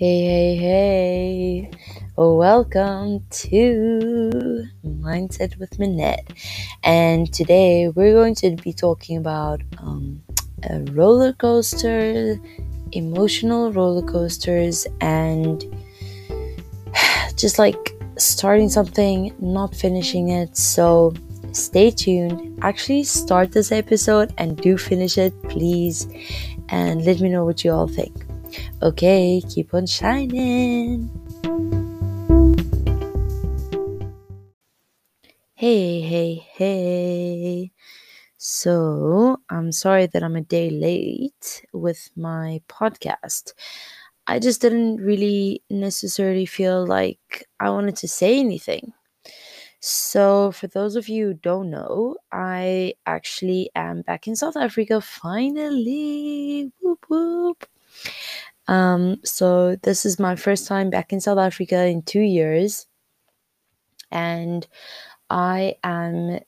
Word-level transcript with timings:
Hey, 0.00 0.22
hey, 0.22 0.56
hey. 0.56 1.70
Welcome 2.16 3.22
to 3.28 4.64
Mindset 4.82 5.58
with 5.58 5.78
Minette. 5.78 6.32
And 6.82 7.30
today 7.30 7.88
we're 7.88 8.14
going 8.14 8.34
to 8.36 8.56
be 8.56 8.72
talking 8.72 9.18
about 9.18 9.60
um, 9.76 10.22
a 10.62 10.80
roller 10.92 11.34
coaster, 11.34 12.40
emotional 12.92 13.74
roller 13.74 14.00
coasters, 14.00 14.86
and 15.02 15.62
just 17.36 17.58
like 17.58 17.94
starting 18.16 18.70
something, 18.70 19.34
not 19.38 19.74
finishing 19.74 20.30
it. 20.30 20.56
So 20.56 21.12
stay 21.52 21.90
tuned. 21.90 22.58
Actually, 22.62 23.04
start 23.04 23.52
this 23.52 23.70
episode 23.70 24.32
and 24.38 24.56
do 24.56 24.78
finish 24.78 25.18
it, 25.18 25.34
please. 25.50 26.08
And 26.70 27.04
let 27.04 27.20
me 27.20 27.28
know 27.28 27.44
what 27.44 27.64
you 27.64 27.72
all 27.72 27.86
think. 27.86 28.29
Okay, 28.82 29.42
keep 29.46 29.74
on 29.74 29.84
shining. 29.84 31.10
Hey, 35.52 36.00
hey, 36.00 36.36
hey. 36.54 37.72
So, 38.38 39.36
I'm 39.50 39.70
sorry 39.70 40.06
that 40.06 40.22
I'm 40.22 40.34
a 40.34 40.40
day 40.40 40.70
late 40.70 41.62
with 41.74 42.08
my 42.16 42.62
podcast. 42.68 43.52
I 44.26 44.38
just 44.38 44.62
didn't 44.62 44.96
really 44.96 45.62
necessarily 45.68 46.46
feel 46.46 46.86
like 46.86 47.46
I 47.60 47.68
wanted 47.68 47.96
to 47.96 48.08
say 48.08 48.40
anything. 48.40 48.94
So, 49.80 50.52
for 50.52 50.68
those 50.68 50.96
of 50.96 51.06
you 51.06 51.26
who 51.26 51.34
don't 51.34 51.68
know, 51.68 52.16
I 52.32 52.94
actually 53.04 53.70
am 53.74 54.00
back 54.00 54.26
in 54.26 54.36
South 54.36 54.56
Africa 54.56 55.02
finally. 55.02 56.72
Whoop, 56.80 57.04
whoop. 57.10 57.66
Um, 58.68 59.18
so, 59.24 59.76
this 59.76 60.06
is 60.06 60.18
my 60.18 60.36
first 60.36 60.66
time 60.66 60.90
back 60.90 61.12
in 61.12 61.20
South 61.20 61.38
Africa 61.38 61.86
in 61.86 62.02
two 62.02 62.20
years. 62.20 62.86
And 64.10 64.66
I 65.30 65.76
am 65.84 66.40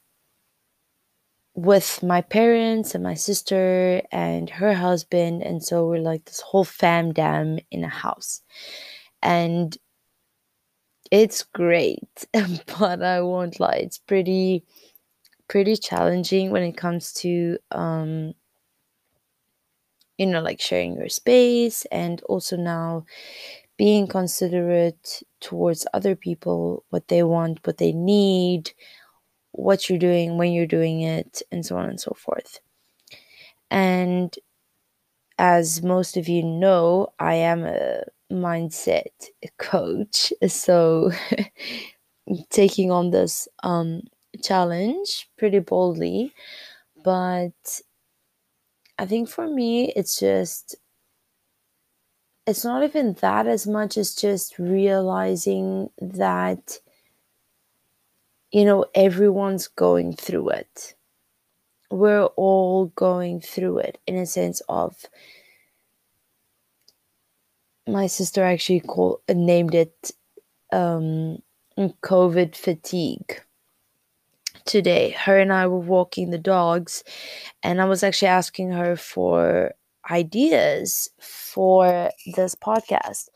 with 1.54 2.02
my 2.02 2.22
parents 2.22 2.94
and 2.94 3.04
my 3.04 3.14
sister 3.14 4.00
and 4.10 4.48
her 4.48 4.72
husband. 4.72 5.42
And 5.42 5.62
so 5.62 5.86
we're 5.86 6.00
like 6.00 6.24
this 6.24 6.40
whole 6.40 6.64
fam 6.64 7.12
dam 7.12 7.58
in 7.70 7.84
a 7.84 7.88
house. 7.88 8.40
And 9.22 9.76
it's 11.10 11.42
great, 11.42 12.08
but 12.78 13.02
I 13.02 13.20
won't 13.20 13.60
lie, 13.60 13.76
it's 13.84 13.98
pretty 13.98 14.64
pretty 15.48 15.76
challenging 15.76 16.50
when 16.50 16.62
it 16.62 16.76
comes 16.76 17.12
to 17.12 17.58
um 17.72 18.34
you 20.18 20.26
know 20.26 20.40
like 20.42 20.60
sharing 20.60 20.94
your 20.96 21.08
space 21.08 21.84
and 21.92 22.22
also 22.24 22.56
now 22.56 23.04
being 23.78 24.06
considerate 24.06 25.22
towards 25.40 25.86
other 25.94 26.16
people 26.16 26.84
what 26.90 27.08
they 27.08 27.22
want 27.22 27.66
what 27.66 27.78
they 27.78 27.92
need 27.92 28.72
what 29.52 29.88
you're 29.88 29.98
doing 29.98 30.38
when 30.38 30.52
you're 30.52 30.66
doing 30.66 31.02
it 31.02 31.42
and 31.52 31.64
so 31.66 31.76
on 31.76 31.88
and 31.88 32.00
so 32.00 32.12
forth. 32.16 32.60
And 33.70 34.36
as 35.38 35.82
most 35.82 36.16
of 36.16 36.28
you 36.28 36.42
know 36.42 37.08
i 37.18 37.34
am 37.34 37.64
a 37.64 38.02
mindset 38.30 39.06
coach 39.58 40.32
so 40.46 41.10
taking 42.50 42.90
on 42.90 43.10
this 43.10 43.48
um 43.62 44.02
challenge 44.42 45.28
pretty 45.38 45.58
boldly 45.58 46.32
but 47.04 47.80
i 48.98 49.06
think 49.06 49.28
for 49.28 49.48
me 49.48 49.92
it's 49.96 50.18
just 50.18 50.76
it's 52.46 52.64
not 52.64 52.82
even 52.82 53.14
that 53.20 53.46
as 53.46 53.66
much 53.66 53.96
as 53.96 54.14
just 54.14 54.58
realizing 54.58 55.90
that 56.00 56.78
you 58.50 58.64
know 58.64 58.84
everyone's 58.94 59.68
going 59.68 60.14
through 60.14 60.50
it. 60.50 60.94
We're 61.90 62.24
all 62.24 62.86
going 62.96 63.40
through 63.40 63.78
it 63.78 63.98
in 64.06 64.16
a 64.16 64.26
sense 64.26 64.62
of 64.68 64.96
my 67.86 68.06
sister 68.06 68.42
actually 68.42 68.80
called 68.80 69.20
named 69.28 69.74
it 69.74 70.12
um 70.72 71.42
covid 72.02 72.54
fatigue 72.54 73.42
today 74.66 75.10
her 75.10 75.38
and 75.38 75.52
i 75.52 75.66
were 75.66 75.78
walking 75.78 76.30
the 76.30 76.38
dogs 76.38 77.04
and 77.62 77.80
i 77.80 77.84
was 77.84 78.02
actually 78.02 78.28
asking 78.28 78.70
her 78.70 78.96
for 78.96 79.72
ideas 80.10 81.08
for 81.20 82.10
this 82.36 82.54
podcast. 82.56 83.28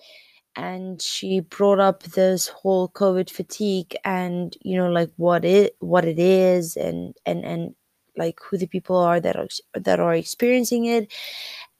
And 0.56 1.03
she 1.03 1.41
brought 1.41 1.81
up 1.81 2.03
this 2.04 2.48
whole 2.48 2.88
covid 2.88 3.28
fatigue 3.31 3.94
and 4.04 4.56
you 4.62 4.76
know 4.76 4.91
like 4.91 5.10
what 5.16 5.44
it 5.44 5.76
what 5.81 6.06
it 6.06 6.19
is 6.19 6.76
and 6.76 7.14
and 7.26 7.44
and 7.44 7.75
like 8.16 8.38
who 8.43 8.56
the 8.56 8.66
people 8.66 8.97
are 8.97 9.20
that 9.20 9.37
are 9.37 9.48
that 9.75 10.00
are 10.00 10.14
experiencing 10.14 10.87
it. 10.87 11.12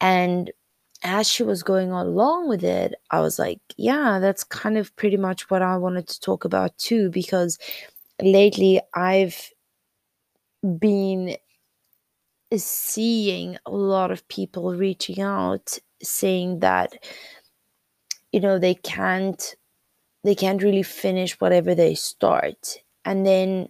And 0.01 0.53
as 1.05 1.29
she 1.29 1.43
was 1.43 1.63
going 1.63 1.93
along 1.93 2.49
with 2.49 2.65
it 2.65 2.95
i 3.11 3.21
was 3.21 3.39
like 3.39 3.61
yeah 3.77 4.19
that's 4.19 4.45
kind 4.45 4.79
of 4.79 4.95
pretty 4.97 5.17
much 5.17 5.51
what 5.51 5.63
i 5.63 5.77
wanted 5.77 6.09
to 6.09 6.21
talk 6.21 6.45
about 6.45 6.77
too 6.79 7.11
because 7.11 7.59
lately 8.21 8.81
i've 8.95 9.51
been 10.79 11.37
seeing 12.57 13.57
a 13.67 13.71
lot 13.71 14.11
of 14.11 14.27
people 14.29 14.75
reaching 14.75 15.21
out 15.21 15.79
saying 16.03 16.61
that 16.61 16.93
you 18.33 18.41
know 18.41 18.59
they 18.59 18.75
can't 18.75 19.57
they 20.25 20.35
can't 20.35 20.63
really 20.63 20.83
finish 20.83 21.41
whatever 21.41 21.75
they 21.75 21.95
start. 21.95 22.79
And 23.05 23.27
then 23.27 23.69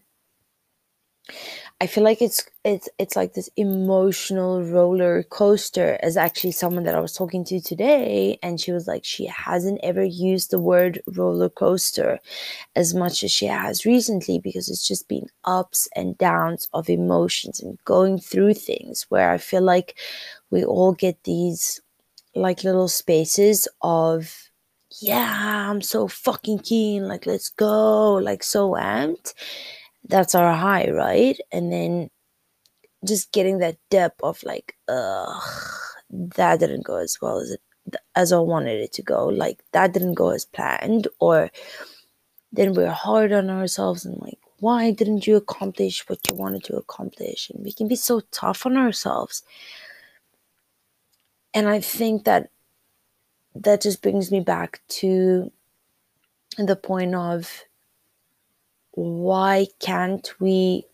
i 1.80 1.86
feel 1.86 2.04
like 2.04 2.22
it's 2.22 2.44
it's 2.64 2.88
it's 2.98 3.16
like 3.16 3.34
this 3.34 3.50
emotional 3.56 4.62
roller 4.64 5.22
coaster 5.24 5.98
as 6.02 6.16
actually 6.16 6.52
someone 6.52 6.84
that 6.84 6.94
i 6.94 7.00
was 7.00 7.12
talking 7.12 7.44
to 7.44 7.60
today 7.60 8.38
and 8.42 8.60
she 8.60 8.72
was 8.72 8.86
like 8.86 9.04
she 9.04 9.26
hasn't 9.26 9.78
ever 9.82 10.04
used 10.04 10.50
the 10.50 10.58
word 10.58 11.02
roller 11.08 11.48
coaster 11.50 12.18
as 12.76 12.94
much 12.94 13.22
as 13.22 13.30
she 13.30 13.46
has 13.46 13.84
recently 13.84 14.38
because 14.38 14.68
it's 14.70 14.86
just 14.86 15.08
been 15.08 15.26
ups 15.44 15.88
and 15.94 16.16
downs 16.18 16.68
of 16.72 16.88
emotions 16.88 17.60
and 17.60 17.78
going 17.84 18.18
through 18.18 18.54
things 18.54 19.06
where 19.10 19.30
i 19.30 19.38
feel 19.38 19.62
like 19.62 19.96
we 20.50 20.64
all 20.64 20.92
get 20.92 21.22
these 21.24 21.80
like 22.34 22.64
little 22.64 22.88
spaces 22.88 23.68
of 23.82 24.50
yeah 25.00 25.68
i'm 25.70 25.82
so 25.82 26.08
fucking 26.08 26.58
keen 26.58 27.06
like 27.06 27.26
let's 27.26 27.50
go 27.50 28.14
like 28.14 28.42
so 28.42 28.70
amped 28.72 29.34
that's 30.08 30.34
our 30.34 30.54
high, 30.54 30.90
right? 30.90 31.38
And 31.52 31.72
then 31.72 32.10
just 33.04 33.32
getting 33.32 33.58
that 33.58 33.76
depth 33.90 34.20
of 34.22 34.42
like, 34.42 34.76
ugh, 34.88 35.42
that 36.10 36.60
didn't 36.60 36.84
go 36.84 36.96
as 36.96 37.18
well 37.20 37.38
as 37.38 37.50
it 37.50 37.60
as 38.16 38.32
I 38.32 38.38
wanted 38.38 38.80
it 38.80 38.92
to 38.94 39.02
go. 39.02 39.26
Like 39.26 39.62
that 39.72 39.92
didn't 39.92 40.14
go 40.14 40.30
as 40.30 40.44
planned, 40.44 41.08
or 41.20 41.50
then 42.52 42.74
we're 42.74 42.90
hard 42.90 43.32
on 43.32 43.50
ourselves 43.50 44.04
and 44.04 44.18
like, 44.20 44.38
why 44.58 44.90
didn't 44.90 45.26
you 45.26 45.36
accomplish 45.36 46.08
what 46.08 46.18
you 46.28 46.36
wanted 46.36 46.64
to 46.64 46.76
accomplish? 46.76 47.50
And 47.50 47.64
we 47.64 47.72
can 47.72 47.88
be 47.88 47.96
so 47.96 48.22
tough 48.30 48.66
on 48.66 48.76
ourselves. 48.76 49.42
And 51.54 51.68
I 51.68 51.80
think 51.80 52.24
that 52.24 52.50
that 53.54 53.82
just 53.82 54.02
brings 54.02 54.30
me 54.30 54.40
back 54.40 54.80
to 54.88 55.52
the 56.58 56.76
point 56.76 57.14
of 57.14 57.64
why 58.96 59.66
can't 59.78 60.28
we 60.40 60.86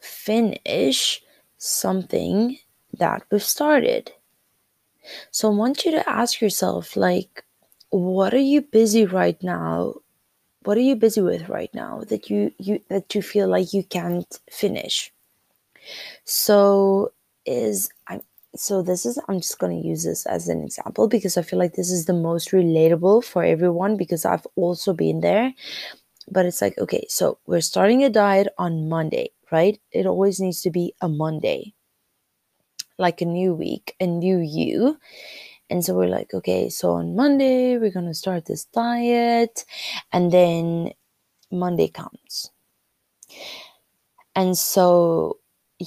finish 0.00 1.22
something 1.56 2.58
that 2.98 3.22
we've 3.30 3.42
started? 3.42 4.12
So 5.30 5.50
I 5.50 5.54
want 5.54 5.84
you 5.84 5.90
to 5.92 6.08
ask 6.08 6.40
yourself, 6.40 6.94
like, 6.94 7.42
what 7.88 8.34
are 8.34 8.38
you 8.38 8.60
busy 8.60 9.06
right 9.06 9.42
now? 9.42 9.94
What 10.64 10.76
are 10.76 10.82
you 10.82 10.94
busy 10.94 11.22
with 11.22 11.48
right 11.48 11.72
now 11.74 12.02
that 12.08 12.30
you, 12.30 12.52
you 12.58 12.80
that 12.88 13.14
you 13.14 13.22
feel 13.22 13.48
like 13.48 13.72
you 13.72 13.82
can't 13.82 14.38
finish? 14.50 15.12
So 16.24 17.12
is 17.46 17.90
I'm 18.06 18.20
so 18.54 18.82
this 18.82 19.06
is 19.06 19.18
I'm 19.28 19.40
just 19.40 19.58
going 19.58 19.80
to 19.80 19.88
use 19.88 20.04
this 20.04 20.26
as 20.26 20.48
an 20.48 20.62
example 20.62 21.08
because 21.08 21.36
I 21.36 21.42
feel 21.42 21.58
like 21.58 21.72
this 21.72 21.90
is 21.90 22.04
the 22.04 22.12
most 22.12 22.50
relatable 22.50 23.24
for 23.24 23.42
everyone 23.42 23.96
because 23.96 24.24
I've 24.24 24.46
also 24.54 24.92
been 24.92 25.20
there 25.20 25.52
but 26.30 26.46
it's 26.46 26.62
like 26.62 26.78
okay 26.78 27.04
so 27.08 27.38
we're 27.46 27.60
starting 27.60 28.04
a 28.04 28.10
diet 28.10 28.48
on 28.58 28.88
monday 28.88 29.30
right? 29.52 29.78
It 29.92 30.06
always 30.06 30.40
needs 30.40 30.62
to 30.62 30.70
be 30.70 30.94
a 31.02 31.08
monday 31.08 31.74
like 32.98 33.20
a 33.20 33.26
new 33.26 33.54
week 33.54 33.94
a 34.00 34.06
new 34.06 34.38
you. 34.38 34.98
And 35.70 35.84
so 35.84 35.94
we're 35.94 36.08
like 36.08 36.34
okay 36.34 36.68
so 36.68 36.92
on 36.92 37.16
monday 37.16 37.78
we're 37.78 37.90
going 37.90 38.06
to 38.06 38.14
start 38.14 38.46
this 38.46 38.64
diet 38.66 39.64
and 40.12 40.32
then 40.32 40.92
monday 41.50 41.88
comes. 41.88 42.50
And 44.34 44.56
so 44.56 45.38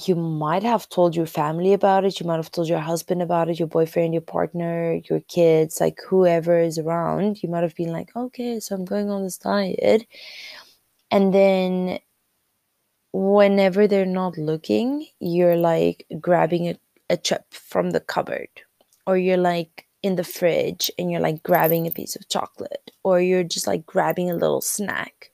you 0.06 0.14
might 0.14 0.62
have 0.62 0.88
told 0.88 1.16
your 1.16 1.26
family 1.26 1.72
about 1.72 2.04
it. 2.04 2.20
You 2.20 2.26
might 2.26 2.36
have 2.36 2.50
told 2.50 2.68
your 2.68 2.80
husband 2.80 3.22
about 3.22 3.48
it, 3.48 3.58
your 3.58 3.68
boyfriend, 3.68 4.14
your 4.14 4.20
partner, 4.22 5.00
your 5.08 5.20
kids, 5.20 5.80
like 5.80 5.98
whoever 6.06 6.58
is 6.58 6.78
around. 6.78 7.42
You 7.42 7.48
might 7.48 7.62
have 7.62 7.74
been 7.74 7.92
like, 7.92 8.14
okay, 8.16 8.60
so 8.60 8.74
I'm 8.74 8.84
going 8.84 9.10
on 9.10 9.22
this 9.22 9.38
diet. 9.38 10.06
And 11.10 11.32
then 11.32 11.98
whenever 13.12 13.86
they're 13.86 14.06
not 14.06 14.36
looking, 14.36 15.06
you're 15.20 15.56
like 15.56 16.06
grabbing 16.20 16.68
a, 16.68 16.78
a 17.08 17.16
chip 17.16 17.44
from 17.52 17.90
the 17.90 18.00
cupboard, 18.00 18.48
or 19.06 19.16
you're 19.16 19.36
like 19.36 19.86
in 20.02 20.16
the 20.16 20.24
fridge 20.24 20.90
and 20.98 21.10
you're 21.10 21.20
like 21.20 21.42
grabbing 21.42 21.86
a 21.86 21.90
piece 21.90 22.16
of 22.16 22.28
chocolate, 22.28 22.90
or 23.04 23.20
you're 23.20 23.44
just 23.44 23.66
like 23.66 23.86
grabbing 23.86 24.30
a 24.30 24.34
little 24.34 24.60
snack 24.60 25.30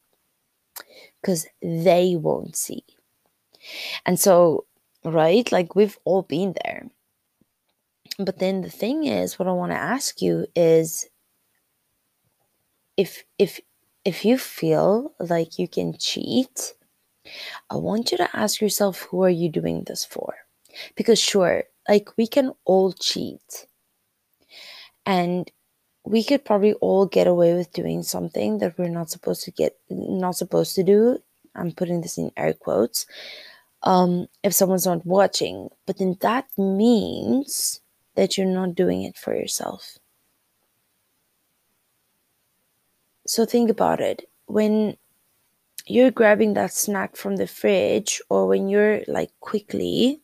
because 1.20 1.46
they 1.62 2.16
won't 2.16 2.56
see. 2.56 2.84
And 4.06 4.18
so, 4.18 4.66
right, 5.04 5.50
like 5.52 5.74
we've 5.74 5.98
all 6.04 6.22
been 6.22 6.54
there. 6.64 6.88
But 8.18 8.38
then 8.38 8.62
the 8.62 8.70
thing 8.70 9.04
is, 9.04 9.38
what 9.38 9.48
I 9.48 9.52
want 9.52 9.72
to 9.72 9.78
ask 9.78 10.20
you 10.20 10.46
is 10.54 11.06
if 12.96 13.24
if 13.38 13.60
if 14.04 14.24
you 14.24 14.36
feel 14.36 15.14
like 15.18 15.58
you 15.58 15.68
can 15.68 15.94
cheat, 15.98 16.74
I 17.70 17.76
want 17.76 18.12
you 18.12 18.18
to 18.18 18.36
ask 18.36 18.60
yourself 18.60 19.02
who 19.02 19.22
are 19.22 19.30
you 19.30 19.48
doing 19.48 19.84
this 19.86 20.04
for? 20.04 20.34
Because 20.96 21.18
sure, 21.18 21.64
like 21.88 22.10
we 22.16 22.26
can 22.26 22.52
all 22.64 22.92
cheat. 22.92 23.66
And 25.06 25.50
we 26.04 26.22
could 26.24 26.44
probably 26.44 26.74
all 26.74 27.06
get 27.06 27.26
away 27.26 27.54
with 27.54 27.72
doing 27.72 28.02
something 28.02 28.58
that 28.58 28.76
we're 28.78 28.88
not 28.88 29.10
supposed 29.10 29.44
to 29.44 29.50
get 29.50 29.78
not 29.88 30.36
supposed 30.36 30.74
to 30.74 30.82
do. 30.82 31.18
I'm 31.54 31.72
putting 31.72 32.00
this 32.00 32.18
in 32.18 32.30
air 32.36 32.54
quotes. 32.54 33.06
Um, 33.84 34.28
if 34.44 34.54
someone's 34.54 34.86
not 34.86 35.04
watching, 35.04 35.68
but 35.86 35.98
then 35.98 36.16
that 36.20 36.46
means 36.56 37.80
that 38.14 38.38
you're 38.38 38.46
not 38.46 38.74
doing 38.76 39.02
it 39.02 39.16
for 39.16 39.34
yourself. 39.34 39.98
So 43.26 43.44
think 43.44 43.70
about 43.70 44.00
it. 44.00 44.28
When 44.46 44.96
you're 45.86 46.10
grabbing 46.10 46.54
that 46.54 46.72
snack 46.72 47.16
from 47.16 47.36
the 47.36 47.46
fridge, 47.46 48.20
or 48.28 48.46
when 48.46 48.68
you're 48.68 49.00
like 49.08 49.30
quickly 49.40 50.20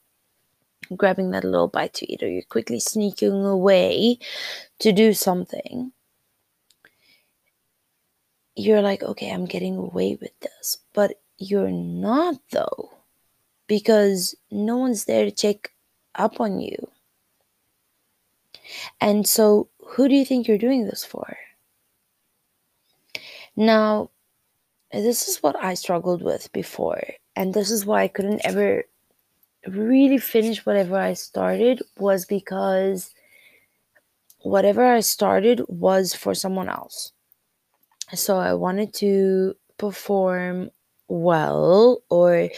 grabbing 0.96 1.30
that 1.32 1.44
little 1.44 1.68
bite 1.68 1.94
to 1.94 2.12
eat, 2.12 2.22
or 2.22 2.28
you're 2.28 2.42
quickly 2.42 2.78
sneaking 2.78 3.44
away 3.44 4.18
to 4.78 4.92
do 4.92 5.12
something, 5.12 5.92
you're 8.54 8.82
like, 8.82 9.02
okay, 9.02 9.30
I'm 9.30 9.46
getting 9.46 9.76
away 9.76 10.16
with 10.20 10.38
this. 10.40 10.78
But 10.92 11.20
you're 11.38 11.70
not, 11.70 12.36
though, 12.50 12.90
because 13.68 14.34
no 14.50 14.76
one's 14.76 15.04
there 15.04 15.24
to 15.24 15.30
check 15.30 15.70
up 16.16 16.40
on 16.40 16.58
you. 16.60 16.76
And 19.00 19.26
so, 19.26 19.68
who 19.86 20.08
do 20.08 20.14
you 20.14 20.24
think 20.24 20.48
you're 20.48 20.58
doing 20.58 20.84
this 20.84 21.04
for? 21.04 21.36
Now, 23.56 24.10
this 24.92 25.28
is 25.28 25.42
what 25.42 25.56
I 25.62 25.74
struggled 25.74 26.22
with 26.22 26.52
before, 26.52 27.02
and 27.36 27.54
this 27.54 27.70
is 27.70 27.86
why 27.86 28.02
I 28.02 28.08
couldn't 28.08 28.44
ever 28.44 28.84
really 29.66 30.18
finish 30.18 30.64
whatever 30.64 30.96
I 30.96 31.14
started 31.14 31.82
was 31.98 32.24
because 32.24 33.14
whatever 34.42 34.84
I 34.84 35.00
started 35.00 35.62
was 35.68 36.14
for 36.14 36.34
someone 36.34 36.68
else. 36.68 37.12
So 38.14 38.38
I 38.38 38.54
wanted 38.54 38.94
to 38.94 39.54
perform 39.76 40.70
well 41.08 42.02
or 42.08 42.48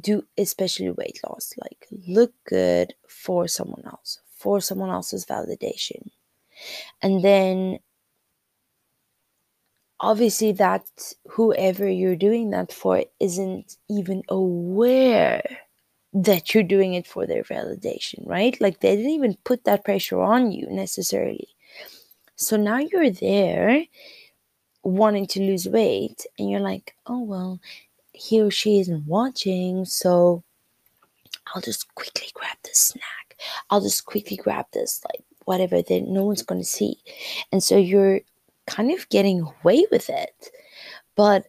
do 0.00 0.24
especially 0.38 0.90
weight 0.90 1.20
loss, 1.26 1.52
like 1.60 1.86
look 2.06 2.32
good 2.46 2.94
for 3.08 3.48
someone 3.48 3.82
else, 3.86 4.20
for 4.36 4.60
someone 4.60 4.90
else's 4.90 5.24
validation. 5.24 6.10
And 7.02 7.22
then 7.22 7.78
obviously 10.00 10.52
that 10.52 10.84
whoever 11.28 11.88
you're 11.88 12.16
doing 12.16 12.50
that 12.50 12.72
for 12.72 13.04
isn't 13.20 13.76
even 13.88 14.22
aware 14.28 15.42
that 16.12 16.52
you're 16.52 16.62
doing 16.62 16.94
it 16.94 17.06
for 17.06 17.26
their 17.26 17.42
validation, 17.44 18.26
right? 18.26 18.60
Like 18.60 18.80
they 18.80 18.96
didn't 18.96 19.12
even 19.12 19.36
put 19.44 19.64
that 19.64 19.84
pressure 19.84 20.20
on 20.20 20.52
you 20.52 20.66
necessarily. 20.70 21.48
So 22.36 22.56
now 22.56 22.78
you're 22.78 23.10
there 23.10 23.84
wanting 24.82 25.26
to 25.28 25.40
lose 25.40 25.68
weight 25.68 26.26
and 26.38 26.50
you're 26.50 26.60
like, 26.60 26.96
oh, 27.06 27.22
well, 27.22 27.60
he 28.22 28.40
or 28.40 28.50
she 28.50 28.78
isn't 28.80 29.06
watching. 29.06 29.84
So 29.84 30.42
I'll 31.54 31.62
just 31.62 31.92
quickly 31.94 32.28
grab 32.34 32.56
this 32.64 32.78
snack. 32.78 33.36
I'll 33.70 33.80
just 33.80 34.04
quickly 34.06 34.36
grab 34.36 34.66
this, 34.72 35.02
like 35.08 35.24
whatever 35.44 35.82
that 35.82 36.02
no 36.08 36.24
one's 36.24 36.42
going 36.42 36.60
to 36.60 36.66
see. 36.66 36.98
And 37.50 37.62
so 37.62 37.76
you're 37.76 38.20
kind 38.66 38.92
of 38.92 39.08
getting 39.08 39.40
away 39.40 39.86
with 39.90 40.08
it. 40.08 40.50
But 41.16 41.46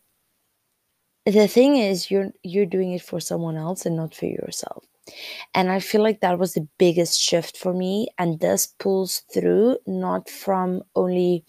the 1.26 1.48
thing 1.48 1.78
is 1.78 2.12
you're 2.12 2.32
you're 2.44 2.66
doing 2.66 2.92
it 2.94 3.02
for 3.02 3.20
someone 3.20 3.56
else 3.56 3.86
and 3.86 3.96
not 3.96 4.14
for 4.14 4.26
yourself 4.26 4.86
and 5.54 5.70
i 5.70 5.80
feel 5.80 6.02
like 6.02 6.20
that 6.20 6.38
was 6.38 6.54
the 6.54 6.68
biggest 6.78 7.20
shift 7.20 7.58
for 7.58 7.74
me 7.74 8.08
and 8.18 8.40
this 8.40 8.68
pulls 8.80 9.20
through 9.34 9.78
not 9.88 10.30
from 10.30 10.84
only 10.96 11.46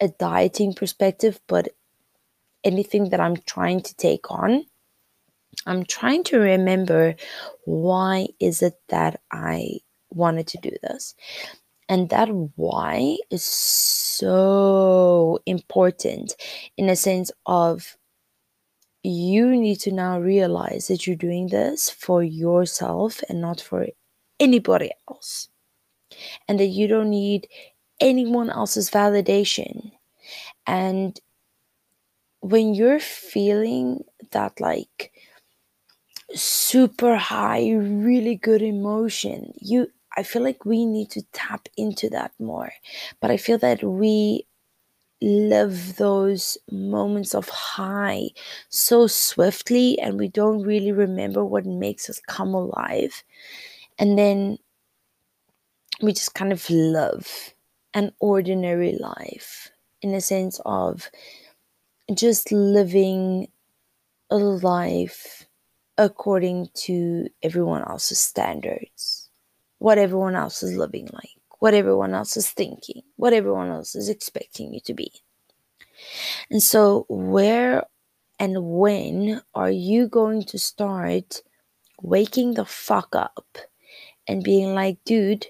a 0.00 0.08
dieting 0.08 0.74
perspective 0.74 1.40
but 1.46 1.68
anything 2.66 3.08
that 3.10 3.20
i'm 3.20 3.36
trying 3.46 3.80
to 3.80 3.94
take 3.96 4.30
on 4.30 4.64
i'm 5.66 5.84
trying 5.84 6.22
to 6.24 6.38
remember 6.38 7.14
why 7.64 8.26
is 8.40 8.62
it 8.62 8.74
that 8.88 9.20
i 9.32 9.78
wanted 10.10 10.46
to 10.46 10.58
do 10.58 10.70
this 10.82 11.14
and 11.88 12.10
that 12.10 12.28
why 12.56 13.16
is 13.30 13.44
so 13.44 15.38
important 15.46 16.34
in 16.76 16.88
a 16.88 16.96
sense 16.96 17.30
of 17.46 17.96
you 19.06 19.56
need 19.56 19.78
to 19.80 19.92
now 19.92 20.18
realize 20.18 20.88
that 20.88 21.06
you're 21.06 21.14
doing 21.14 21.46
this 21.48 21.88
for 21.88 22.24
yourself 22.24 23.22
and 23.28 23.40
not 23.40 23.60
for 23.60 23.86
anybody 24.40 24.90
else. 25.08 25.48
And 26.48 26.58
that 26.58 26.66
you 26.66 26.88
don't 26.88 27.10
need 27.10 27.48
anyone 28.00 28.50
else's 28.50 28.90
validation. 28.90 29.92
And 30.66 31.18
when 32.40 32.74
you're 32.74 33.00
feeling 33.00 34.04
that, 34.32 34.60
like, 34.60 35.12
super 36.34 37.16
high, 37.16 37.72
really 37.72 38.36
good 38.36 38.62
emotion, 38.62 39.52
you 39.60 39.88
I 40.16 40.22
feel 40.22 40.42
like 40.42 40.64
we 40.64 40.86
need 40.86 41.10
to 41.10 41.22
tap 41.32 41.68
into 41.76 42.08
that 42.10 42.32
more. 42.38 42.72
But 43.20 43.30
I 43.30 43.36
feel 43.36 43.58
that 43.58 43.82
we 43.84 44.46
live 45.22 45.96
those 45.96 46.58
moments 46.70 47.34
of 47.34 47.48
high 47.50 48.30
so 48.70 49.06
swiftly 49.06 49.98
and 50.00 50.18
we 50.18 50.28
don't 50.28 50.62
really 50.62 50.92
remember 50.92 51.44
what 51.44 51.66
makes 51.66 52.10
us 52.10 52.20
come 52.28 52.54
alive. 52.54 53.24
And 53.98 54.18
then 54.18 54.58
we 56.02 56.12
just 56.12 56.34
kind 56.34 56.52
of 56.52 56.68
live 56.70 57.54
an 57.94 58.12
ordinary 58.20 58.96
life 58.98 59.70
in 60.02 60.14
a 60.14 60.20
sense 60.20 60.60
of 60.66 61.10
just 62.14 62.52
living 62.52 63.48
a 64.30 64.36
life 64.36 65.46
according 65.98 66.68
to 66.74 67.28
everyone 67.42 67.82
else's 67.88 68.20
standards, 68.20 69.30
what 69.78 69.98
everyone 69.98 70.36
else 70.36 70.62
is 70.62 70.76
living 70.76 71.08
like 71.12 71.30
what 71.58 71.74
everyone 71.74 72.14
else 72.14 72.36
is 72.36 72.50
thinking, 72.50 73.02
what 73.16 73.32
everyone 73.32 73.70
else 73.70 73.94
is 73.94 74.08
expecting 74.08 74.72
you 74.74 74.80
to 74.80 74.94
be. 74.94 75.12
And 76.50 76.62
so, 76.62 77.06
where 77.08 77.84
and 78.38 78.56
when 78.62 79.40
are 79.54 79.70
you 79.70 80.08
going 80.08 80.44
to 80.44 80.58
start 80.58 81.42
waking 82.02 82.54
the 82.54 82.66
fuck 82.66 83.16
up 83.16 83.56
and 84.28 84.44
being 84.44 84.74
like, 84.74 84.98
dude, 85.04 85.46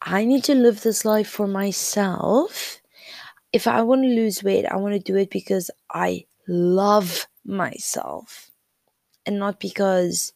I 0.00 0.24
need 0.24 0.44
to 0.44 0.54
live 0.54 0.82
this 0.82 1.04
life 1.04 1.28
for 1.28 1.48
myself. 1.48 2.80
If 3.56 3.66
I 3.66 3.80
want 3.80 4.02
to 4.02 4.08
lose 4.08 4.42
weight, 4.42 4.66
I 4.66 4.76
want 4.76 4.92
to 4.92 5.00
do 5.00 5.16
it 5.16 5.30
because 5.30 5.70
I 5.90 6.26
love 6.46 7.26
myself 7.46 8.50
and 9.24 9.38
not 9.38 9.60
because 9.60 10.34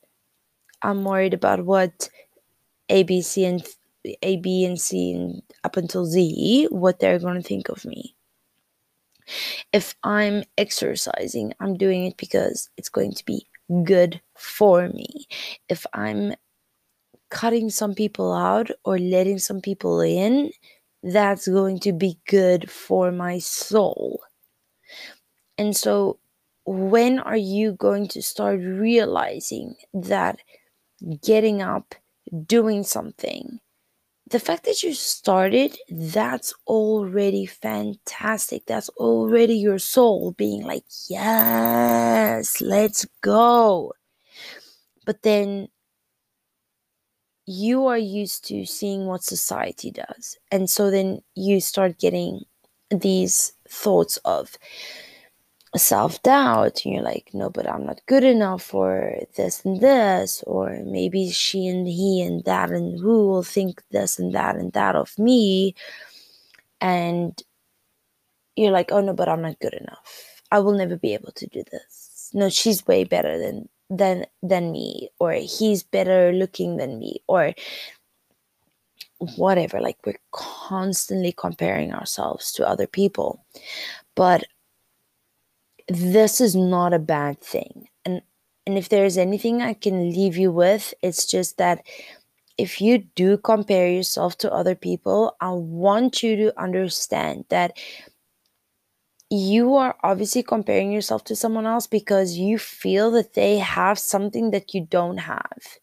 I'm 0.81 1.05
worried 1.05 1.35
about 1.35 1.67
what 1.67 2.09
ABC 2.89 3.47
and 3.47 3.67
a, 4.23 4.39
B, 4.39 4.65
and 4.65 4.81
C, 4.81 5.13
and 5.13 5.43
up 5.65 5.77
until 5.77 6.07
Z, 6.07 6.69
what 6.71 6.99
they're 6.99 7.19
going 7.19 7.35
to 7.35 7.47
think 7.47 7.69
of 7.69 7.85
me. 7.85 8.17
If 9.75 9.95
I'm 10.03 10.43
exercising, 10.57 11.53
I'm 11.61 11.77
doing 11.77 12.07
it 12.07 12.17
because 12.17 12.71
it's 12.79 12.89
going 12.89 13.13
to 13.13 13.25
be 13.27 13.47
good 13.85 14.19
for 14.35 14.89
me. 14.89 15.27
If 15.69 15.85
I'm 15.93 16.33
cutting 17.29 17.69
some 17.69 17.95
people 17.95 18.33
out 18.33 18.71
or 18.87 18.99
letting 18.99 19.41
some 19.41 19.61
people 19.61 20.01
in, 20.01 20.53
that's 21.03 21.49
going 21.49 21.79
to 21.81 21.93
be 21.93 22.19
good 22.27 22.71
for 22.71 23.11
my 23.13 23.39
soul. 23.39 24.21
And 25.59 25.77
so 25.77 26.19
when 26.65 27.19
are 27.19 27.37
you 27.37 27.73
going 27.73 28.09
to 28.09 28.23
start 28.23 28.61
realizing 28.61 29.77
that 29.93 30.39
getting 31.23 31.63
up, 31.63 31.95
doing 32.47 32.83
something, 32.85 33.61
the 34.29 34.41
fact 34.41 34.65
that 34.65 34.83
you 34.83 34.95
started, 34.95 35.77
that's 35.91 36.55
already 36.67 37.47
fantastic. 37.47 38.67
That's 38.67 38.89
already 38.91 39.57
your 39.57 39.79
soul 39.79 40.33
being 40.33 40.63
like, 40.65 40.85
yes, 41.09 42.61
let's 42.61 43.07
go. 43.23 43.93
But 45.05 45.23
then 45.23 45.69
you 47.51 47.87
are 47.87 47.99
used 47.99 48.45
to 48.47 48.65
seeing 48.65 49.07
what 49.07 49.25
society 49.25 49.91
does. 49.91 50.39
And 50.53 50.71
so 50.71 50.91
then 50.91 51.21
you 51.35 51.61
start 51.61 51.99
getting 51.99 52.43
these 52.91 53.53
thoughts 53.69 54.19
of, 54.25 54.57
self 55.77 56.21
doubt 56.23 56.85
and 56.85 56.95
you're 56.95 57.03
like, 57.03 57.31
no, 57.33 57.49
but 57.49 57.69
I'm 57.69 57.87
not 57.87 58.01
good 58.07 58.25
enough 58.25 58.63
for 58.63 59.15
this 59.37 59.65
and 59.65 59.81
this, 59.81 60.43
or 60.47 60.81
maybe 60.85 61.31
she 61.31 61.67
and 61.69 61.87
he 61.87 62.23
and 62.23 62.45
that 62.45 62.71
and 62.71 62.99
who 62.99 63.29
will 63.29 63.45
think 63.45 63.83
this 63.91 64.19
and 64.19 64.35
that 64.35 64.57
and 64.57 64.73
that 64.73 64.97
of 64.97 65.17
me. 65.19 65.75
And 66.81 67.41
you're 68.57 68.73
like, 68.73 68.91
oh 68.91 69.01
no, 69.01 69.13
but 69.13 69.29
I'm 69.29 69.43
not 69.43 69.61
good 69.61 69.75
enough. 69.75 70.43
I 70.51 70.59
will 70.59 70.73
never 70.73 70.97
be 70.97 71.15
able 71.15 71.33
to 71.33 71.47
do 71.47 71.63
this. 71.71 72.31
No, 72.35 72.49
she's 72.49 72.87
way 72.87 73.05
better 73.05 73.39
than 73.39 73.69
than 73.91 74.25
than 74.43 74.73
me, 74.73 75.11
or 75.19 75.33
he's 75.33 75.83
better 75.83 76.33
looking 76.33 76.77
than 76.77 76.99
me, 76.99 77.21
or 77.27 77.53
whatever. 79.37 79.81
Like 79.81 79.99
we're 80.07 80.21
constantly 80.33 81.33
comparing 81.33 81.93
ourselves 81.93 82.53
to 82.53 82.67
other 82.67 82.87
people. 82.87 83.45
But 84.15 84.45
this 85.89 86.41
is 86.41 86.55
not 86.55 86.95
a 86.95 86.99
bad 86.99 87.41
thing. 87.41 87.89
And 88.05 88.23
and 88.67 88.79
if 88.79 88.89
there's 88.89 89.19
anything 89.19 89.61
I 89.61 89.75
can 89.75 90.11
leave 90.11 90.37
you 90.37 90.53
with, 90.53 90.95
it's 91.03 91.27
just 91.27 91.59
that 91.59 91.85
if 92.59 92.81
you 92.81 92.99
do 93.15 93.39
compare 93.39 93.91
yourself 93.91 94.37
to 94.39 94.53
other 94.53 94.75
people, 94.75 95.35
I 95.41 95.51
want 95.51 96.23
you 96.23 96.37
to 96.37 96.61
understand 96.61 97.47
that 97.49 97.77
you 99.31 99.77
are 99.77 99.97
obviously 100.03 100.43
comparing 100.43 100.91
yourself 100.91 101.23
to 101.25 101.37
someone 101.37 101.67
else 101.67 101.87
because 101.87 102.37
you 102.37 102.59
feel 102.59 103.13
that 103.13 103.35
they 103.35 103.59
have 103.59 103.99
something 103.99 104.51
that 104.51 104.75
you 104.75 104.87
don't 104.91 105.19
have. 105.19 105.79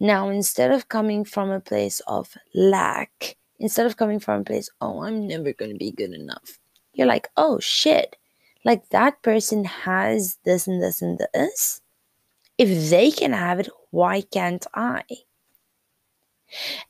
Now, 0.00 0.28
instead 0.28 0.72
of 0.72 0.88
coming 0.88 1.24
from 1.24 1.50
a 1.50 1.60
place 1.60 2.00
of 2.08 2.36
lack, 2.54 3.36
instead 3.60 3.86
of 3.86 3.96
coming 3.96 4.18
from 4.18 4.40
a 4.40 4.44
place, 4.44 4.68
oh, 4.80 5.02
I'm 5.02 5.26
never 5.28 5.52
going 5.52 5.70
to 5.70 5.78
be 5.78 5.92
good 5.92 6.12
enough, 6.12 6.58
you're 6.92 7.06
like, 7.06 7.28
oh 7.36 7.60
shit, 7.60 8.16
like 8.64 8.88
that 8.90 9.22
person 9.22 9.64
has 9.64 10.38
this 10.44 10.66
and 10.66 10.82
this 10.82 11.00
and 11.02 11.20
this. 11.34 11.80
If 12.58 12.90
they 12.90 13.10
can 13.10 13.32
have 13.32 13.60
it, 13.60 13.68
why 13.90 14.22
can't 14.22 14.66
I? 14.74 15.02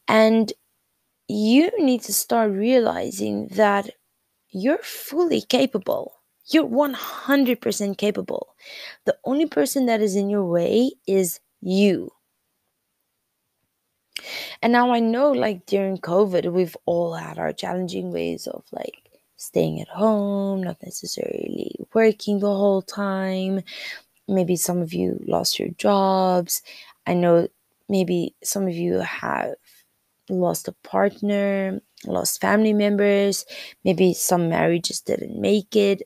And 0.08 0.52
you 1.28 1.70
need 1.78 2.02
to 2.02 2.12
start 2.12 2.52
realizing 2.52 3.48
that 3.48 3.90
you're 4.56 4.78
fully 4.78 5.42
capable. 5.42 6.14
You're 6.48 6.64
100% 6.64 7.98
capable. 7.98 8.54
The 9.04 9.16
only 9.24 9.46
person 9.46 9.86
that 9.86 10.00
is 10.00 10.16
in 10.16 10.30
your 10.30 10.44
way 10.44 10.92
is 11.06 11.40
you. 11.60 12.12
And 14.62 14.72
now 14.72 14.92
I 14.92 15.00
know, 15.00 15.30
like 15.30 15.66
during 15.66 15.98
COVID, 15.98 16.50
we've 16.52 16.76
all 16.86 17.14
had 17.14 17.38
our 17.38 17.52
challenging 17.52 18.12
ways 18.12 18.46
of 18.46 18.64
like 18.72 19.10
staying 19.36 19.80
at 19.80 19.88
home, 19.88 20.62
not 20.62 20.82
necessarily 20.82 21.74
working 21.92 22.38
the 22.38 22.46
whole 22.46 22.80
time. 22.80 23.62
Maybe 24.26 24.56
some 24.56 24.80
of 24.80 24.94
you 24.94 25.22
lost 25.26 25.58
your 25.58 25.68
jobs. 25.76 26.62
I 27.06 27.12
know 27.12 27.48
maybe 27.88 28.34
some 28.42 28.66
of 28.66 28.74
you 28.74 29.00
have 29.00 29.54
lost 30.28 30.68
a 30.68 30.72
partner, 30.84 31.80
lost 32.06 32.40
family 32.40 32.72
members. 32.72 33.44
Maybe 33.84 34.14
some 34.14 34.48
marriages 34.48 35.00
didn't 35.00 35.40
make 35.40 35.76
it. 35.76 36.02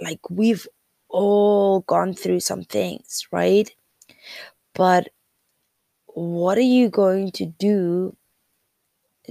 Like 0.00 0.20
we've 0.30 0.66
all 1.08 1.80
gone 1.80 2.14
through 2.14 2.40
some 2.40 2.62
things, 2.64 3.26
right? 3.32 3.70
But 4.74 5.08
what 6.06 6.58
are 6.58 6.62
you 6.62 6.88
going 6.88 7.32
to 7.32 7.46
do 7.46 8.16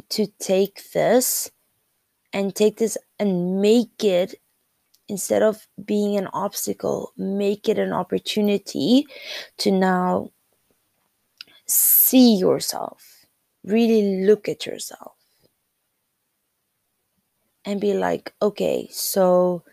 to 0.09 0.27
take 0.39 0.91
this 0.93 1.51
and 2.33 2.55
take 2.55 2.77
this 2.77 2.97
and 3.19 3.61
make 3.61 4.03
it 4.03 4.35
instead 5.07 5.41
of 5.41 5.67
being 5.83 6.15
an 6.17 6.27
obstacle 6.27 7.11
make 7.17 7.67
it 7.67 7.79
an 7.79 7.91
opportunity 7.91 9.05
to 9.57 9.71
now 9.71 10.31
see 11.65 12.35
yourself 12.35 13.18
really 13.63 14.25
look 14.25 14.47
at 14.47 14.65
yourself 14.65 15.15
and 17.65 17.81
be 17.81 17.93
like 17.93 18.33
okay 18.41 18.87
so 18.91 19.63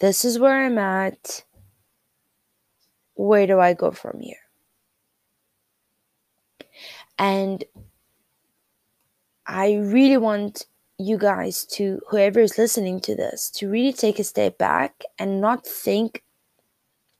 this 0.00 0.24
is 0.24 0.38
where 0.38 0.64
i'm 0.64 0.78
at. 0.78 1.44
Where 3.14 3.46
do 3.46 3.58
i 3.58 3.74
go 3.74 3.90
from 3.90 4.20
here? 4.20 4.36
And 7.18 7.64
i 9.46 9.74
really 9.74 10.18
want 10.18 10.66
you 10.98 11.16
guys 11.16 11.64
to 11.64 12.00
whoever 12.08 12.40
is 12.40 12.58
listening 12.58 13.00
to 13.00 13.14
this 13.14 13.50
to 13.50 13.68
really 13.68 13.92
take 13.92 14.18
a 14.18 14.24
step 14.24 14.58
back 14.58 15.02
and 15.18 15.40
not 15.40 15.66
think 15.66 16.22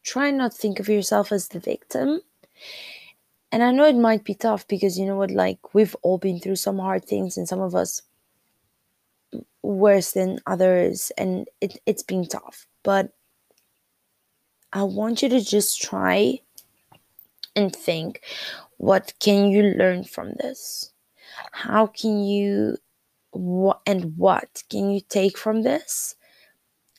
try 0.02 0.30
not 0.30 0.52
think 0.52 0.78
of 0.78 0.88
yourself 0.88 1.32
as 1.32 1.48
the 1.48 1.60
victim 1.60 2.20
and 3.52 3.62
i 3.62 3.70
know 3.70 3.84
it 3.84 3.96
might 3.96 4.24
be 4.24 4.34
tough 4.34 4.66
because 4.68 4.98
you 4.98 5.06
know 5.06 5.16
what 5.16 5.30
like 5.30 5.74
we've 5.74 5.96
all 6.02 6.18
been 6.18 6.38
through 6.38 6.56
some 6.56 6.78
hard 6.78 7.04
things 7.04 7.36
and 7.36 7.48
some 7.48 7.60
of 7.60 7.74
us 7.74 8.02
worse 9.62 10.12
than 10.12 10.38
others 10.46 11.12
and 11.18 11.46
it, 11.60 11.78
it's 11.84 12.02
been 12.02 12.26
tough. 12.26 12.66
But 12.82 13.12
i 14.72 14.82
want 14.82 15.22
you 15.22 15.28
to 15.30 15.40
just 15.40 15.80
try 15.80 16.40
and 17.56 17.74
think 17.74 18.22
what 18.78 19.12
can 19.18 19.50
you 19.50 19.62
learn 19.62 20.04
from 20.04 20.32
this? 20.38 20.92
How 21.52 21.86
can 21.86 22.24
you 22.24 22.78
what 23.32 23.80
and 23.86 24.16
what 24.16 24.62
can 24.70 24.90
you 24.90 25.00
take 25.08 25.36
from 25.36 25.62
this? 25.62 26.14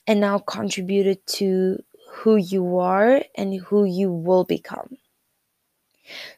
And 0.06 0.20
now 0.20 0.38
contribute 0.38 1.06
it 1.06 1.26
to 1.38 1.82
who 2.10 2.36
you 2.36 2.78
are 2.78 3.22
and 3.36 3.54
who 3.54 3.84
you 3.84 4.12
will 4.12 4.44
become. 4.44 4.96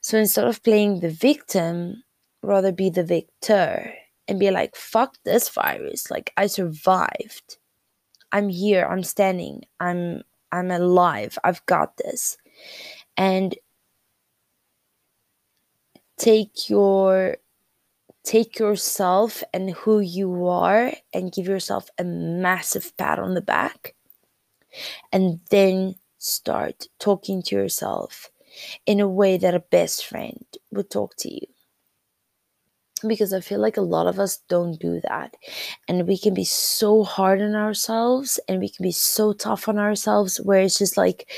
So 0.02 0.18
instead 0.18 0.46
of 0.46 0.62
playing 0.62 1.00
the 1.00 1.10
victim, 1.10 2.02
rather 2.42 2.72
be 2.72 2.90
the 2.90 3.04
victor 3.04 3.94
and 4.28 4.38
be 4.38 4.50
like, 4.50 4.74
fuck 4.74 5.16
this 5.24 5.48
virus. 5.48 6.10
Like 6.10 6.32
I 6.36 6.48
survived. 6.48 7.58
I'm 8.32 8.48
here, 8.48 8.84
I'm 8.84 9.04
standing, 9.04 9.62
I'm 9.78 10.22
I'm 10.50 10.70
alive, 10.70 11.38
I've 11.44 11.64
got 11.66 11.96
this. 11.98 12.36
And 13.16 13.54
take 16.18 16.68
your 16.68 17.36
take 18.24 18.58
yourself 18.58 19.42
and 19.52 19.70
who 19.70 20.00
you 20.00 20.46
are 20.46 20.92
and 21.12 21.32
give 21.32 21.46
yourself 21.46 21.90
a 21.98 22.04
massive 22.04 22.96
pat 22.96 23.18
on 23.18 23.34
the 23.34 23.40
back. 23.40 23.94
And 25.12 25.40
then 25.50 25.96
start 26.18 26.88
talking 26.98 27.42
to 27.42 27.54
yourself 27.54 28.31
in 28.86 29.00
a 29.00 29.08
way 29.08 29.36
that 29.36 29.54
a 29.54 29.60
best 29.60 30.06
friend 30.06 30.44
would 30.70 30.90
talk 30.90 31.16
to 31.18 31.32
you. 31.32 31.46
Because 33.06 33.32
I 33.32 33.40
feel 33.40 33.60
like 33.60 33.76
a 33.76 33.82
lot 33.82 34.06
of 34.06 34.20
us 34.20 34.38
don't 34.48 34.78
do 34.78 35.00
that. 35.00 35.34
And 35.88 36.06
we 36.06 36.16
can 36.16 36.34
be 36.34 36.44
so 36.44 37.02
hard 37.02 37.42
on 37.42 37.54
ourselves 37.56 38.38
and 38.48 38.60
we 38.60 38.68
can 38.68 38.84
be 38.84 38.92
so 38.92 39.32
tough 39.32 39.68
on 39.68 39.78
ourselves 39.78 40.36
where 40.36 40.60
it's 40.60 40.78
just 40.78 40.96
like, 40.96 41.28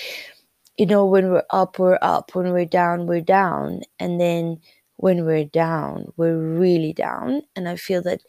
you 0.76 0.84
know, 0.84 1.06
when 1.06 1.30
we're 1.30 1.44
up, 1.50 1.78
we're 1.78 1.98
up. 2.02 2.34
When 2.34 2.52
we're 2.52 2.66
down, 2.66 3.06
we're 3.06 3.22
down. 3.22 3.80
And 3.98 4.20
then 4.20 4.60
when 4.96 5.24
we're 5.24 5.44
down, 5.46 6.12
we're 6.16 6.36
really 6.36 6.92
down. 6.92 7.42
And 7.56 7.68
I 7.68 7.76
feel 7.76 8.02
that 8.02 8.20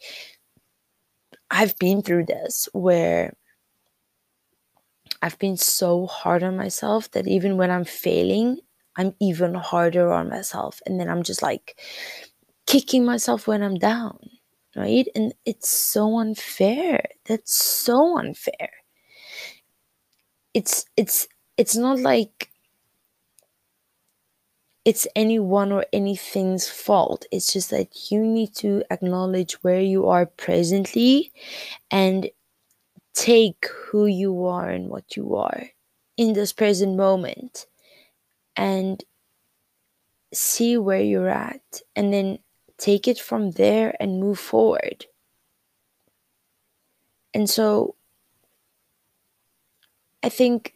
I've 1.50 1.78
been 1.78 2.02
through 2.02 2.26
this 2.26 2.68
where 2.72 3.34
I've 5.22 5.38
been 5.38 5.56
so 5.56 6.06
hard 6.06 6.42
on 6.42 6.56
myself 6.56 7.10
that 7.12 7.26
even 7.26 7.56
when 7.56 7.70
I'm 7.70 7.84
failing, 7.84 8.58
I'm 8.96 9.14
even 9.20 9.54
harder 9.54 10.12
on 10.12 10.28
myself. 10.30 10.80
And 10.86 10.98
then 11.00 11.08
I'm 11.08 11.22
just 11.22 11.42
like 11.42 11.78
kicking 12.66 13.04
myself 13.04 13.46
when 13.46 13.62
I'm 13.62 13.76
down, 13.76 14.18
right? 14.76 15.08
And 15.14 15.34
it's 15.44 15.68
so 15.68 16.18
unfair. 16.18 17.02
That's 17.26 17.54
so 17.54 18.18
unfair. 18.18 18.70
It's 20.54 20.86
it's 20.96 21.28
it's 21.56 21.76
not 21.76 22.00
like 22.00 22.50
it's 24.84 25.06
anyone 25.16 25.72
or 25.72 25.84
anything's 25.92 26.68
fault. 26.68 27.26
It's 27.32 27.52
just 27.52 27.70
that 27.70 28.10
you 28.10 28.20
need 28.24 28.54
to 28.56 28.84
acknowledge 28.90 29.54
where 29.64 29.80
you 29.80 30.08
are 30.08 30.26
presently 30.26 31.32
and 31.90 32.30
take 33.14 33.66
who 33.88 34.06
you 34.06 34.46
are 34.46 34.68
and 34.68 34.88
what 34.88 35.16
you 35.16 35.36
are 35.36 35.68
in 36.16 36.34
this 36.34 36.52
present 36.52 36.96
moment 36.96 37.66
and 38.56 39.02
see 40.32 40.76
where 40.76 41.00
you're 41.00 41.28
at 41.28 41.80
and 41.94 42.12
then 42.12 42.38
take 42.78 43.08
it 43.08 43.18
from 43.18 43.52
there 43.52 43.94
and 44.00 44.20
move 44.20 44.38
forward. 44.38 45.06
And 47.34 47.48
so 47.48 47.96
I 50.22 50.28
think 50.28 50.74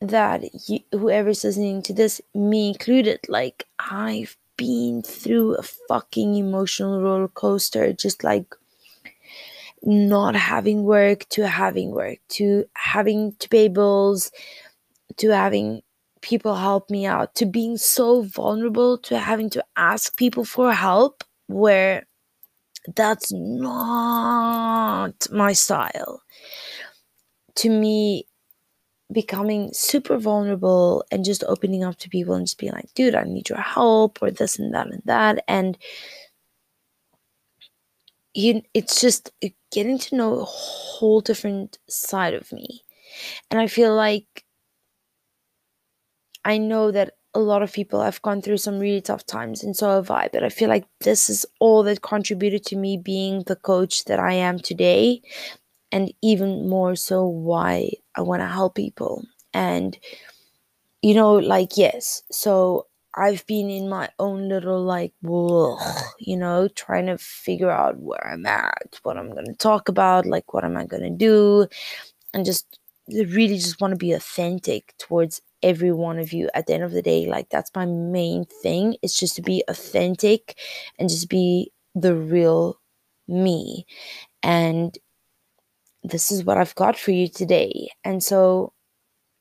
that 0.00 0.68
you, 0.68 0.80
whoever's 0.92 1.44
listening 1.44 1.82
to 1.82 1.92
this, 1.92 2.20
me 2.34 2.68
included, 2.68 3.20
like 3.28 3.66
I've 3.78 4.36
been 4.56 5.02
through 5.02 5.54
a 5.54 5.62
fucking 5.62 6.34
emotional 6.34 7.02
roller 7.02 7.28
coaster, 7.28 7.92
just 7.92 8.24
like 8.24 8.54
not 9.82 10.34
having 10.34 10.84
work 10.84 11.28
to 11.28 11.46
having 11.46 11.90
work 11.90 12.18
to 12.28 12.64
having 12.74 13.34
to 13.38 13.48
pay 13.48 13.68
bills 13.68 14.32
to 15.16 15.28
having 15.30 15.82
people 16.22 16.54
help 16.54 16.90
me 16.90 17.06
out 17.06 17.34
to 17.36 17.46
being 17.46 17.76
so 17.76 18.22
vulnerable 18.22 18.98
to 18.98 19.18
having 19.18 19.50
to 19.50 19.64
ask 19.76 20.16
people 20.16 20.44
for 20.44 20.72
help 20.72 21.22
where 21.46 22.06
that's 22.94 23.32
not 23.32 25.26
my 25.30 25.52
style. 25.52 26.22
To 27.56 27.70
me 27.70 28.26
becoming 29.12 29.70
super 29.72 30.18
vulnerable 30.18 31.04
and 31.10 31.24
just 31.24 31.44
opening 31.46 31.84
up 31.84 31.96
to 31.96 32.08
people 32.08 32.34
and 32.34 32.46
just 32.46 32.58
being 32.58 32.72
like 32.72 32.92
dude 32.94 33.14
i 33.14 33.22
need 33.22 33.48
your 33.48 33.60
help 33.60 34.18
or 34.20 34.32
this 34.32 34.58
and 34.58 34.74
that 34.74 34.88
and 34.88 35.02
that. 35.04 35.44
And 35.46 35.78
you 38.34 38.62
it's 38.74 39.00
just 39.00 39.30
getting 39.70 39.98
to 39.98 40.16
know 40.16 40.40
a 40.40 40.44
whole 40.44 41.20
different 41.20 41.78
side 41.88 42.34
of 42.34 42.52
me. 42.52 42.82
And 43.50 43.60
i 43.60 43.66
feel 43.66 43.94
like 43.94 44.45
I 46.46 46.58
know 46.58 46.92
that 46.92 47.14
a 47.34 47.40
lot 47.40 47.62
of 47.62 47.72
people 47.72 48.00
have 48.00 48.22
gone 48.22 48.40
through 48.40 48.58
some 48.58 48.78
really 48.78 49.00
tough 49.02 49.26
times, 49.26 49.64
and 49.64 49.76
so 49.76 49.90
have 49.96 50.10
I. 50.10 50.28
But 50.32 50.44
I 50.44 50.48
feel 50.48 50.68
like 50.70 50.86
this 51.00 51.28
is 51.28 51.44
all 51.60 51.82
that 51.82 52.02
contributed 52.02 52.64
to 52.66 52.76
me 52.76 52.96
being 52.96 53.42
the 53.42 53.56
coach 53.56 54.04
that 54.06 54.20
I 54.20 54.34
am 54.34 54.60
today, 54.60 55.20
and 55.92 56.12
even 56.22 56.68
more 56.68 56.96
so 56.96 57.26
why 57.26 57.90
I 58.14 58.22
want 58.22 58.42
to 58.42 58.46
help 58.46 58.76
people. 58.76 59.24
And, 59.52 59.98
you 61.02 61.14
know, 61.14 61.34
like, 61.34 61.76
yes, 61.76 62.22
so 62.30 62.86
I've 63.14 63.46
been 63.46 63.70
in 63.70 63.88
my 63.88 64.08
own 64.18 64.48
little, 64.48 64.82
like, 64.82 65.12
you 65.22 66.36
know, 66.36 66.68
trying 66.74 67.06
to 67.06 67.18
figure 67.18 67.70
out 67.70 67.98
where 67.98 68.26
I'm 68.26 68.46
at, 68.46 69.00
what 69.02 69.16
I'm 69.16 69.32
going 69.32 69.46
to 69.46 69.54
talk 69.54 69.88
about, 69.88 70.26
like, 70.26 70.54
what 70.54 70.64
am 70.64 70.76
I 70.76 70.86
going 70.86 71.02
to 71.02 71.10
do, 71.10 71.66
and 72.34 72.44
just 72.46 72.78
really 73.08 73.56
just 73.56 73.80
want 73.80 73.92
to 73.92 73.96
be 73.98 74.12
authentic 74.12 74.94
towards 74.98 75.40
every 75.62 75.92
one 75.92 76.18
of 76.18 76.32
you 76.32 76.48
at 76.54 76.66
the 76.66 76.74
end 76.74 76.82
of 76.82 76.92
the 76.92 77.02
day 77.02 77.26
like 77.26 77.48
that's 77.50 77.70
my 77.74 77.86
main 77.86 78.44
thing 78.62 78.96
it's 79.02 79.18
just 79.18 79.36
to 79.36 79.42
be 79.42 79.62
authentic 79.68 80.58
and 80.98 81.08
just 81.08 81.28
be 81.28 81.72
the 81.94 82.14
real 82.14 82.78
me. 83.28 83.86
And 84.42 84.96
this 86.02 86.30
is 86.30 86.44
what 86.44 86.56
i've 86.58 86.74
got 86.74 86.96
for 86.98 87.10
you 87.10 87.28
today. 87.28 87.88
And 88.04 88.22
so 88.22 88.72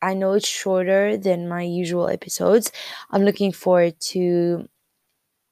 i 0.01 0.13
know 0.13 0.34
it's 0.34 0.48
shorter 0.48 1.17
than 1.17 1.48
my 1.50 1.62
usual 1.62 2.10
episodes. 2.10 2.72
I'm 3.12 3.24
looking 3.25 3.51
forward 3.51 4.00
to 4.12 4.67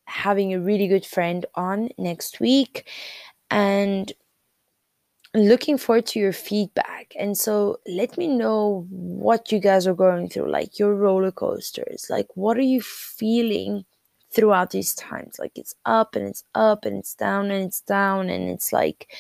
having 0.06 0.54
a 0.54 0.60
really 0.60 0.88
good 0.88 1.06
friend 1.06 1.46
on 1.56 1.90
next 1.98 2.40
week. 2.40 2.90
And 3.52 4.12
looking 5.36 5.78
forward 5.78 6.06
to 6.08 6.20
your 6.20 6.34
feedback. 6.34 7.14
And 7.18 7.38
so 7.38 7.80
let 7.88 8.18
me 8.18 8.28
know 8.28 8.86
what 8.90 9.52
you 9.52 9.60
guys 9.60 9.88
are 9.88 9.94
going 9.94 10.30
through, 10.30 10.52
like 10.52 10.78
your 10.78 10.96
roller 10.96 11.32
coasters. 11.32 12.08
Like, 12.10 12.28
what 12.36 12.58
are 12.58 12.62
you 12.62 12.82
feeling 12.82 13.86
throughout 14.32 14.72
these 14.72 14.94
times? 14.94 15.40
Like, 15.40 15.58
it's 15.58 15.76
up 15.86 16.16
and 16.16 16.28
it's 16.28 16.44
up 16.54 16.86
and 16.86 16.98
it's 16.98 17.16
down 17.16 17.52
and 17.52 17.66
it's 17.66 17.82
down 17.82 18.30
and 18.30 18.50
it's 18.50 18.72
like 18.72 19.12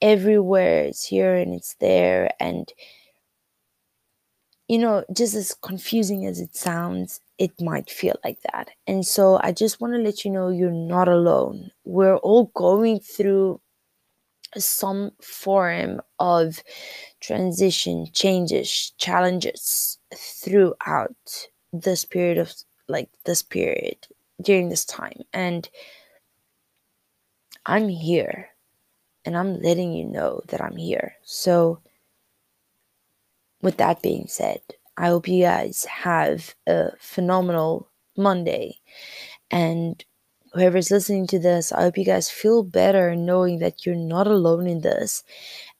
everywhere. 0.00 0.84
It's 0.84 1.04
here 1.04 1.34
and 1.34 1.54
it's 1.54 1.74
there. 1.74 2.30
And, 2.38 2.72
you 4.68 4.78
know, 4.78 5.04
just 5.12 5.34
as 5.34 5.54
confusing 5.54 6.24
as 6.26 6.38
it 6.38 6.54
sounds, 6.54 7.20
it 7.36 7.50
might 7.60 7.90
feel 7.90 8.14
like 8.22 8.38
that. 8.52 8.70
And 8.86 9.04
so 9.04 9.40
I 9.42 9.50
just 9.50 9.80
want 9.80 9.94
to 9.94 9.98
let 9.98 10.24
you 10.24 10.30
know 10.30 10.50
you're 10.50 10.70
not 10.70 11.08
alone. 11.08 11.72
We're 11.84 12.18
all 12.18 12.52
going 12.54 13.00
through 13.00 13.60
some 14.56 15.12
form 15.20 16.00
of 16.18 16.62
transition, 17.20 18.06
changes, 18.12 18.92
challenges 18.98 19.98
throughout 20.14 21.48
this 21.72 22.04
period 22.04 22.38
of 22.38 22.52
like 22.88 23.08
this 23.24 23.42
period 23.42 23.96
during 24.42 24.68
this 24.68 24.84
time. 24.84 25.22
And 25.32 25.68
I'm 27.66 27.88
here 27.88 28.48
and 29.24 29.36
I'm 29.36 29.60
letting 29.60 29.92
you 29.92 30.04
know 30.04 30.40
that 30.48 30.60
I'm 30.60 30.76
here. 30.76 31.14
So, 31.22 31.80
with 33.62 33.76
that 33.76 34.02
being 34.02 34.26
said, 34.26 34.60
I 34.96 35.08
hope 35.08 35.28
you 35.28 35.44
guys 35.44 35.84
have 35.84 36.54
a 36.66 36.90
phenomenal 36.98 37.88
Monday 38.16 38.80
and 39.50 40.04
whoever's 40.54 40.90
listening 40.90 41.26
to 41.28 41.38
this, 41.38 41.72
I 41.72 41.82
hope 41.82 41.98
you 41.98 42.04
guys 42.04 42.30
feel 42.30 42.62
better 42.62 43.14
knowing 43.16 43.58
that 43.60 43.84
you're 43.86 43.94
not 43.96 44.26
alone 44.26 44.66
in 44.66 44.80
this. 44.80 45.22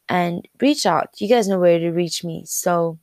And 0.09 0.49
reach 0.61 0.87
out. 0.87 1.11
You 1.21 1.29
guys 1.29 1.49
know 1.49 1.61
where 1.61 1.79
to 1.79 1.91
reach 1.91 2.25
me. 2.25 2.45
So 2.47 2.99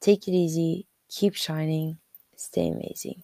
take 0.00 0.28
it 0.28 0.32
easy, 0.32 0.86
keep 1.08 1.34
shining, 1.34 1.98
stay 2.36 2.68
amazing. 2.68 3.22